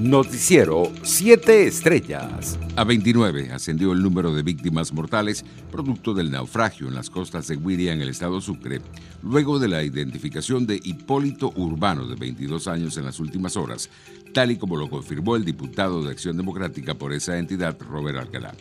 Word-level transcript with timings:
Noticiero 0.00 0.90
7 1.02 1.66
Estrellas. 1.66 2.58
A 2.74 2.84
29 2.84 3.52
ascendió 3.52 3.92
el 3.92 4.02
número 4.02 4.32
de 4.32 4.42
víctimas 4.42 4.94
mortales 4.94 5.44
producto 5.70 6.14
del 6.14 6.30
naufragio 6.30 6.88
en 6.88 6.94
las 6.94 7.10
costas 7.10 7.48
de 7.48 7.56
Guiria 7.56 7.92
en 7.92 8.00
el 8.00 8.08
estado 8.08 8.40
Sucre, 8.40 8.80
luego 9.22 9.58
de 9.58 9.68
la 9.68 9.82
identificación 9.82 10.66
de 10.66 10.80
Hipólito 10.82 11.52
Urbano 11.54 12.06
de 12.06 12.14
22 12.14 12.66
años 12.68 12.96
en 12.96 13.04
las 13.04 13.20
últimas 13.20 13.58
horas, 13.58 13.90
tal 14.32 14.50
y 14.50 14.56
como 14.56 14.76
lo 14.76 14.88
confirmó 14.88 15.36
el 15.36 15.44
diputado 15.44 16.02
de 16.02 16.12
Acción 16.12 16.38
Democrática 16.38 16.94
por 16.94 17.12
esa 17.12 17.36
entidad, 17.36 17.76
Robert 17.78 18.20
Alcalá. 18.20 18.54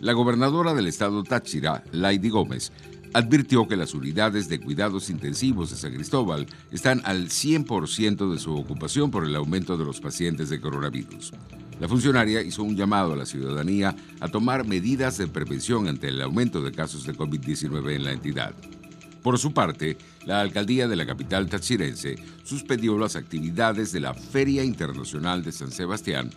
La 0.00 0.14
gobernadora 0.14 0.72
del 0.72 0.86
estado 0.86 1.22
Táchira, 1.22 1.84
Laidy 1.92 2.30
Gómez, 2.30 2.72
advirtió 3.14 3.66
que 3.68 3.76
las 3.76 3.94
unidades 3.94 4.48
de 4.48 4.60
cuidados 4.60 5.10
intensivos 5.10 5.70
de 5.70 5.76
San 5.76 5.94
Cristóbal 5.94 6.46
están 6.70 7.00
al 7.04 7.28
100% 7.28 8.32
de 8.32 8.38
su 8.38 8.54
ocupación 8.54 9.10
por 9.10 9.24
el 9.24 9.36
aumento 9.36 9.76
de 9.76 9.84
los 9.84 10.00
pacientes 10.00 10.48
de 10.50 10.60
coronavirus. 10.60 11.32
La 11.80 11.88
funcionaria 11.88 12.42
hizo 12.42 12.64
un 12.64 12.76
llamado 12.76 13.12
a 13.12 13.16
la 13.16 13.26
ciudadanía 13.26 13.94
a 14.20 14.28
tomar 14.28 14.66
medidas 14.66 15.16
de 15.18 15.28
prevención 15.28 15.86
ante 15.86 16.08
el 16.08 16.20
aumento 16.20 16.60
de 16.60 16.72
casos 16.72 17.04
de 17.04 17.14
COVID-19 17.14 17.94
en 17.94 18.04
la 18.04 18.12
entidad. 18.12 18.52
Por 19.22 19.38
su 19.38 19.52
parte, 19.52 19.96
la 20.26 20.40
alcaldía 20.40 20.88
de 20.88 20.96
la 20.96 21.06
capital 21.06 21.48
tachirense 21.48 22.16
suspendió 22.44 22.98
las 22.98 23.16
actividades 23.16 23.92
de 23.92 24.00
la 24.00 24.14
Feria 24.14 24.64
Internacional 24.64 25.44
de 25.44 25.52
San 25.52 25.70
Sebastián, 25.70 26.30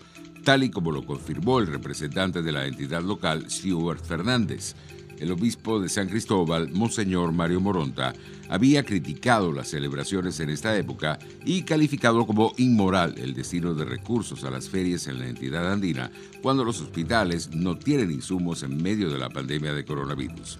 tal 0.43 0.63
y 0.63 0.69
como 0.69 0.91
lo 0.91 1.05
confirmó 1.05 1.59
el 1.59 1.67
representante 1.67 2.41
de 2.41 2.51
la 2.51 2.65
entidad 2.65 3.01
local, 3.01 3.45
Stuart 3.49 4.03
Fernández, 4.03 4.75
el 5.21 5.31
obispo 5.31 5.79
de 5.79 5.87
San 5.87 6.09
Cristóbal, 6.09 6.71
Monseñor 6.71 7.31
Mario 7.31 7.61
Moronta, 7.61 8.13
había 8.49 8.83
criticado 8.83 9.53
las 9.53 9.69
celebraciones 9.69 10.39
en 10.39 10.49
esta 10.49 10.75
época 10.75 11.19
y 11.45 11.61
calificado 11.61 12.25
como 12.25 12.53
inmoral 12.57 13.13
el 13.17 13.35
destino 13.35 13.75
de 13.75 13.85
recursos 13.85 14.43
a 14.43 14.49
las 14.49 14.67
ferias 14.67 15.05
en 15.05 15.19
la 15.19 15.27
entidad 15.27 15.71
andina 15.71 16.11
cuando 16.41 16.63
los 16.65 16.81
hospitales 16.81 17.51
no 17.53 17.77
tienen 17.77 18.11
insumos 18.11 18.63
en 18.63 18.81
medio 18.81 19.11
de 19.11 19.19
la 19.19 19.29
pandemia 19.29 19.73
de 19.73 19.85
coronavirus. 19.85 20.57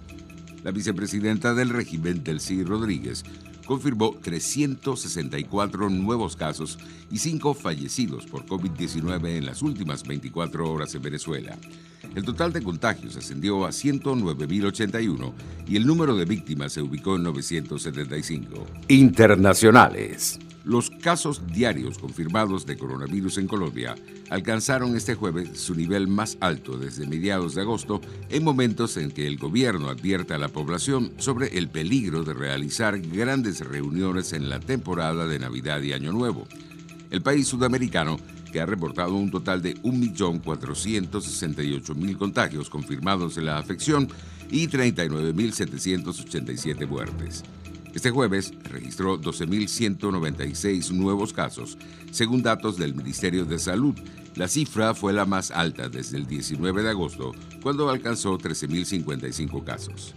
La 0.62 0.70
vicepresidenta 0.70 1.54
del 1.54 1.70
régimen, 1.70 2.22
Delcy 2.22 2.62
Rodríguez, 2.62 3.24
confirmó 3.66 4.16
364 4.22 5.90
nuevos 5.90 6.36
casos 6.36 6.78
y 7.10 7.18
5 7.18 7.54
fallecidos 7.54 8.26
por 8.26 8.46
COVID-19 8.46 9.38
en 9.38 9.46
las 9.46 9.60
últimas 9.60 10.04
24 10.04 10.70
horas 10.70 10.94
en 10.94 11.02
Venezuela. 11.02 11.58
El 12.14 12.24
total 12.24 12.52
de 12.52 12.62
contagios 12.62 13.16
ascendió 13.16 13.64
a 13.64 13.70
109.081 13.70 15.32
y 15.66 15.76
el 15.76 15.86
número 15.86 16.14
de 16.14 16.26
víctimas 16.26 16.72
se 16.72 16.82
ubicó 16.82 17.16
en 17.16 17.22
975. 17.22 18.66
Internacionales. 18.88 20.38
Los 20.64 20.90
casos 20.90 21.42
diarios 21.48 21.98
confirmados 21.98 22.66
de 22.66 22.76
coronavirus 22.76 23.38
en 23.38 23.48
Colombia 23.48 23.96
alcanzaron 24.30 24.96
este 24.96 25.16
jueves 25.16 25.58
su 25.58 25.74
nivel 25.74 26.06
más 26.06 26.36
alto 26.40 26.78
desde 26.78 27.06
mediados 27.06 27.54
de 27.54 27.62
agosto, 27.62 28.00
en 28.28 28.44
momentos 28.44 28.96
en 28.96 29.10
que 29.10 29.26
el 29.26 29.38
gobierno 29.38 29.88
advierte 29.88 30.34
a 30.34 30.38
la 30.38 30.48
población 30.48 31.12
sobre 31.16 31.58
el 31.58 31.68
peligro 31.68 32.22
de 32.22 32.34
realizar 32.34 33.00
grandes 33.00 33.60
reuniones 33.60 34.32
en 34.34 34.48
la 34.48 34.60
temporada 34.60 35.26
de 35.26 35.40
Navidad 35.40 35.82
y 35.82 35.94
Año 35.94 36.12
Nuevo. 36.12 36.46
El 37.10 37.22
país 37.22 37.48
sudamericano, 37.48 38.18
que 38.52 38.60
ha 38.60 38.66
reportado 38.66 39.14
un 39.14 39.30
total 39.30 39.62
de 39.62 39.76
1.468.000 39.82 42.16
contagios 42.16 42.70
confirmados 42.70 43.36
en 43.38 43.46
la 43.46 43.58
afección 43.58 44.08
y 44.50 44.68
39.787 44.68 46.86
muertes. 46.86 47.42
Este 47.94 48.10
jueves 48.10 48.52
registró 48.64 49.18
12.196 49.20 50.90
nuevos 50.92 51.32
casos, 51.32 51.78
según 52.10 52.42
datos 52.42 52.76
del 52.78 52.94
Ministerio 52.94 53.44
de 53.44 53.58
Salud. 53.58 53.94
La 54.34 54.48
cifra 54.48 54.94
fue 54.94 55.12
la 55.12 55.26
más 55.26 55.50
alta 55.50 55.90
desde 55.90 56.16
el 56.16 56.26
19 56.26 56.82
de 56.82 56.90
agosto, 56.90 57.32
cuando 57.62 57.90
alcanzó 57.90 58.38
13.055 58.38 59.64
casos. 59.64 60.14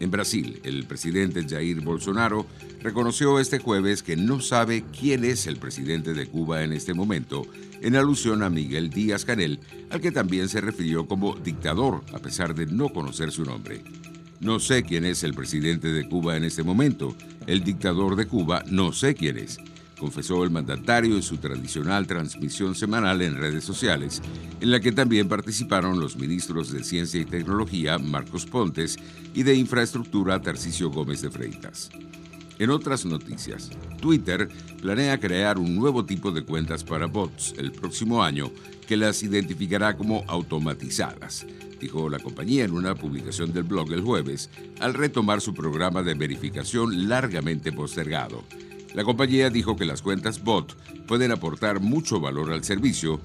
En 0.00 0.10
Brasil, 0.10 0.60
el 0.64 0.84
presidente 0.84 1.44
Jair 1.48 1.80
Bolsonaro 1.80 2.46
reconoció 2.80 3.40
este 3.40 3.58
jueves 3.58 4.02
que 4.02 4.16
no 4.16 4.40
sabe 4.40 4.84
quién 4.98 5.24
es 5.24 5.46
el 5.46 5.56
presidente 5.56 6.14
de 6.14 6.26
Cuba 6.26 6.62
en 6.62 6.72
este 6.72 6.94
momento, 6.94 7.46
en 7.80 7.96
alusión 7.96 8.42
a 8.42 8.50
Miguel 8.50 8.90
Díaz 8.90 9.24
Canel, 9.24 9.58
al 9.90 10.00
que 10.00 10.12
también 10.12 10.48
se 10.48 10.60
refirió 10.60 11.06
como 11.06 11.34
dictador, 11.36 12.04
a 12.14 12.18
pesar 12.18 12.54
de 12.54 12.66
no 12.66 12.90
conocer 12.90 13.32
su 13.32 13.44
nombre. 13.44 13.82
No 14.40 14.60
sé 14.60 14.84
quién 14.84 15.04
es 15.04 15.24
el 15.24 15.34
presidente 15.34 15.88
de 15.88 16.08
Cuba 16.08 16.36
en 16.36 16.44
este 16.44 16.62
momento. 16.62 17.16
El 17.48 17.64
dictador 17.64 18.14
de 18.14 18.26
Cuba 18.26 18.62
no 18.70 18.92
sé 18.92 19.16
quién 19.16 19.36
es, 19.36 19.58
confesó 19.98 20.44
el 20.44 20.50
mandatario 20.50 21.16
en 21.16 21.22
su 21.22 21.36
tradicional 21.36 22.06
transmisión 22.06 22.74
semanal 22.74 23.20
en 23.22 23.36
redes 23.36 23.64
sociales, 23.64 24.22
en 24.60 24.70
la 24.70 24.80
que 24.80 24.92
también 24.92 25.28
participaron 25.28 26.00
los 26.00 26.16
ministros 26.16 26.72
de 26.72 26.84
Ciencia 26.84 27.20
y 27.20 27.24
Tecnología 27.24 27.98
Marcos 27.98 28.46
Pontes 28.46 28.96
y 29.34 29.42
de 29.42 29.54
Infraestructura 29.54 30.40
Tarcisio 30.40 30.90
Gómez 30.90 31.22
de 31.22 31.30
Freitas. 31.30 31.90
En 32.58 32.70
otras 32.70 33.04
noticias, 33.04 33.70
Twitter 34.00 34.48
planea 34.82 35.20
crear 35.20 35.58
un 35.58 35.76
nuevo 35.76 36.04
tipo 36.04 36.32
de 36.32 36.42
cuentas 36.42 36.82
para 36.82 37.06
bots 37.06 37.54
el 37.56 37.70
próximo 37.70 38.22
año 38.22 38.50
que 38.88 38.96
las 38.96 39.22
identificará 39.22 39.96
como 39.96 40.24
automatizadas, 40.26 41.46
dijo 41.80 42.08
la 42.08 42.18
compañía 42.18 42.64
en 42.64 42.72
una 42.72 42.96
publicación 42.96 43.52
del 43.52 43.62
blog 43.62 43.92
el 43.92 44.00
jueves, 44.00 44.50
al 44.80 44.94
retomar 44.94 45.40
su 45.40 45.54
programa 45.54 46.02
de 46.02 46.14
verificación 46.14 47.08
largamente 47.08 47.70
postergado. 47.70 48.42
La 48.94 49.04
compañía 49.04 49.50
dijo 49.50 49.76
que 49.76 49.84
las 49.84 50.02
cuentas 50.02 50.42
bot 50.42 50.74
pueden 51.06 51.30
aportar 51.30 51.80
mucho 51.80 52.20
valor 52.20 52.52
al 52.52 52.64
servicio, 52.64 53.20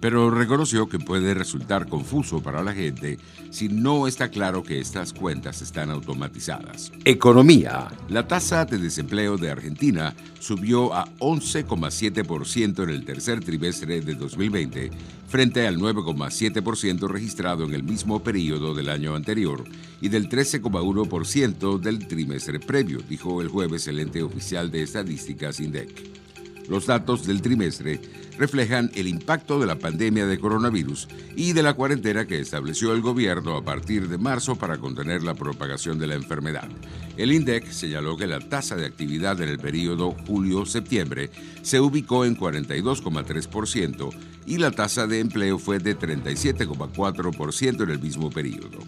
pero 0.00 0.30
reconoció 0.30 0.88
que 0.88 0.98
puede 0.98 1.34
resultar 1.34 1.88
confuso 1.88 2.42
para 2.42 2.62
la 2.62 2.72
gente 2.72 3.18
si 3.50 3.68
no 3.68 4.06
está 4.06 4.28
claro 4.28 4.62
que 4.62 4.80
estas 4.80 5.12
cuentas 5.12 5.62
están 5.62 5.90
automatizadas. 5.90 6.92
Economía. 7.04 7.88
La 8.08 8.26
tasa 8.26 8.64
de 8.64 8.78
desempleo 8.78 9.36
de 9.36 9.50
Argentina 9.50 10.14
subió 10.40 10.94
a 10.94 11.06
11,7% 11.18 12.82
en 12.82 12.90
el 12.90 13.04
tercer 13.04 13.40
trimestre 13.40 14.00
de 14.00 14.14
2020 14.14 14.90
frente 15.28 15.66
al 15.66 15.78
9,7% 15.78 17.08
registrado 17.08 17.64
en 17.64 17.74
el 17.74 17.82
mismo 17.82 18.22
periodo 18.22 18.74
del 18.74 18.88
año 18.88 19.14
anterior 19.14 19.64
y 20.00 20.08
del 20.08 20.28
13,1% 20.28 21.78
del 21.78 22.06
trimestre 22.06 22.60
previo, 22.60 23.00
dijo 23.08 23.42
el 23.42 23.48
jueves 23.48 23.88
el 23.88 23.98
ente 23.98 24.22
oficial 24.22 24.70
de 24.70 24.82
estadísticas 24.82 25.60
INDEC. 25.60 26.25
Los 26.68 26.86
datos 26.86 27.26
del 27.26 27.42
trimestre 27.42 28.00
reflejan 28.38 28.90
el 28.94 29.08
impacto 29.08 29.58
de 29.58 29.66
la 29.66 29.78
pandemia 29.78 30.26
de 30.26 30.38
coronavirus 30.38 31.08
y 31.36 31.52
de 31.52 31.62
la 31.62 31.74
cuarentena 31.74 32.26
que 32.26 32.40
estableció 32.40 32.92
el 32.92 33.00
gobierno 33.00 33.56
a 33.56 33.64
partir 33.64 34.08
de 34.08 34.18
marzo 34.18 34.56
para 34.56 34.78
contener 34.78 35.22
la 35.22 35.34
propagación 35.34 35.98
de 35.98 36.06
la 36.06 36.14
enfermedad. 36.14 36.68
El 37.16 37.32
INDEC 37.32 37.70
señaló 37.70 38.16
que 38.16 38.26
la 38.26 38.40
tasa 38.40 38.76
de 38.76 38.86
actividad 38.86 39.40
en 39.40 39.48
el 39.48 39.58
periodo 39.58 40.16
julio-septiembre 40.26 41.30
se 41.62 41.80
ubicó 41.80 42.24
en 42.24 42.36
42,3% 42.36 44.10
y 44.46 44.58
la 44.58 44.70
tasa 44.70 45.06
de 45.06 45.20
empleo 45.20 45.58
fue 45.58 45.78
de 45.78 45.98
37,4% 45.98 47.82
en 47.82 47.90
el 47.90 48.00
mismo 48.00 48.30
periodo. 48.30 48.78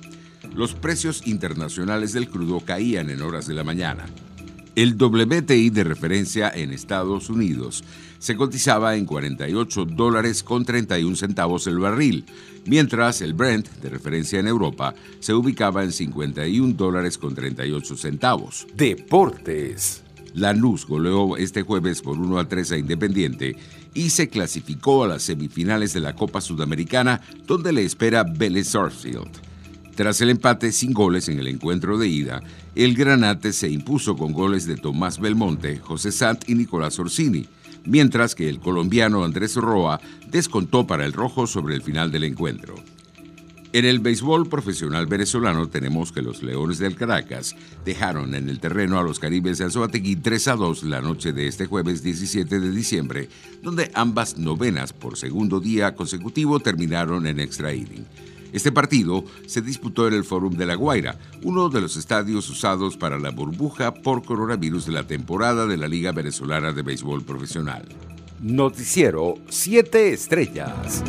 Los 0.54 0.74
precios 0.74 1.26
internacionales 1.26 2.12
del 2.12 2.28
crudo 2.28 2.60
caían 2.60 3.10
en 3.10 3.22
horas 3.22 3.46
de 3.46 3.54
la 3.54 3.64
mañana. 3.64 4.06
El 4.78 4.94
WTI 4.94 5.70
de 5.70 5.82
referencia 5.82 6.52
en 6.54 6.70
Estados 6.70 7.30
Unidos 7.30 7.82
se 8.20 8.36
cotizaba 8.36 8.94
en 8.94 9.06
48 9.06 9.86
dólares 9.86 10.44
con 10.44 10.64
31 10.64 11.16
centavos 11.16 11.66
el 11.66 11.80
barril, 11.80 12.24
mientras 12.64 13.20
el 13.20 13.34
Brent 13.34 13.68
de 13.82 13.88
referencia 13.88 14.38
en 14.38 14.46
Europa 14.46 14.94
se 15.18 15.34
ubicaba 15.34 15.82
en 15.82 15.90
51 15.90 16.74
dólares 16.74 17.18
con 17.18 17.34
38 17.34 17.96
centavos. 17.96 18.68
Deportes. 18.76 20.04
Lanús 20.34 20.86
goleó 20.86 21.36
este 21.36 21.62
jueves 21.62 22.00
por 22.00 22.16
1 22.16 22.38
a 22.38 22.48
3 22.48 22.70
a 22.70 22.78
Independiente 22.78 23.56
y 23.94 24.10
se 24.10 24.28
clasificó 24.28 25.02
a 25.02 25.08
las 25.08 25.24
semifinales 25.24 25.92
de 25.92 25.98
la 26.02 26.14
Copa 26.14 26.40
Sudamericana, 26.40 27.20
donde 27.48 27.72
le 27.72 27.82
espera 27.82 28.22
Vélez 28.22 28.69
Sarsfield. 28.69 29.48
Tras 29.98 30.20
el 30.20 30.31
empate 30.31 30.70
sin 30.70 30.92
goles 30.92 31.28
en 31.28 31.40
el 31.40 31.48
encuentro 31.48 31.98
de 31.98 32.06
ida, 32.06 32.40
el 32.84 32.94
Granate 32.94 33.52
se 33.52 33.69
impuso 33.69 34.16
con 34.16 34.32
goles 34.32 34.64
de 34.64 34.76
Tomás 34.76 35.19
Belmonte, 35.19 35.78
José 35.78 36.12
Sant 36.12 36.48
y 36.48 36.54
Nicolás 36.54 37.00
Orsini, 37.00 37.48
mientras 37.84 38.36
que 38.36 38.48
el 38.48 38.60
colombiano 38.60 39.25
Andrés 39.25 39.56
Roa 39.56 40.00
descontó 40.28 40.86
para 40.86 41.04
el 41.04 41.12
rojo 41.12 41.48
sobre 41.48 41.75
el 41.75 41.82
final 41.82 42.12
del 42.12 42.22
encuentro. 42.22 42.76
En 43.72 43.84
el 43.84 43.98
béisbol 43.98 44.48
profesional 44.48 45.08
venezolano 45.08 45.69
tenemos 45.69 46.12
que 46.12 46.22
los 46.22 46.40
Leones 46.44 46.78
del 46.78 46.94
Caracas 46.94 47.56
dejaron 47.84 48.36
en 48.36 48.48
el 48.48 48.60
terreno 48.60 48.96
a 49.00 49.02
los 49.02 49.19
Caribes 49.19 49.58
de 49.58 49.64
Anzoátegui 49.64 50.14
3 50.14 50.48
a 50.48 50.54
2 50.54 50.84
la 50.84 51.00
noche 51.00 51.32
de 51.32 51.48
este 51.48 51.66
jueves 51.66 52.04
17 52.04 52.60
de 52.60 52.70
diciembre, 52.70 53.28
donde 53.60 53.90
ambas 53.94 54.38
novenas 54.38 54.92
por 54.92 55.16
segundo 55.16 55.58
día 55.58 55.96
consecutivo 55.96 56.60
terminaron 56.60 57.26
en 57.26 57.40
extra 57.40 57.74
inning. 57.74 58.06
Este 58.52 58.72
partido 58.72 59.24
se 59.46 59.62
disputó 59.62 60.08
en 60.08 60.14
el 60.14 60.24
Fórum 60.24 60.54
de 60.54 60.66
La 60.66 60.74
Guaira, 60.74 61.18
uno 61.42 61.68
de 61.68 61.80
los 61.80 61.96
estadios 61.96 62.48
usados 62.48 62.96
para 62.96 63.18
la 63.18 63.30
burbuja 63.30 63.94
por 63.94 64.24
coronavirus 64.24 64.86
de 64.86 64.92
la 64.92 65.06
temporada 65.06 65.66
de 65.66 65.76
la 65.76 65.88
Liga 65.88 66.12
Venezolana 66.12 66.72
de 66.72 66.82
Béisbol 66.82 67.22
Profesional. 67.24 67.84
Noticiero 68.40 69.34
7 69.48 70.12
Estrellas. 70.12 71.02